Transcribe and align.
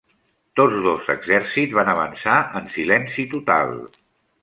Tots 0.59 0.79
dos 0.85 1.11
exèrcits 1.15 1.77
van 1.81 1.93
avançar 1.95 2.41
en 2.63 2.69
silenci 2.79 3.31
total. 3.39 3.81